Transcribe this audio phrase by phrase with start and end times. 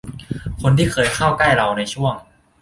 [0.61, 2.13] คนที่เคยเข้าใกล้เราในช่วง